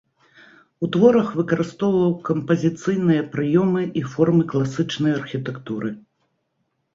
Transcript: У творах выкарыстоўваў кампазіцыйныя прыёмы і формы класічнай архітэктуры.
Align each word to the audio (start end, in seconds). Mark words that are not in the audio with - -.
У 0.85 0.87
творах 0.93 1.27
выкарыстоўваў 1.39 2.15
кампазіцыйныя 2.29 3.27
прыёмы 3.35 3.81
і 4.01 4.03
формы 4.15 4.43
класічнай 4.55 5.13
архітэктуры. 5.19 5.89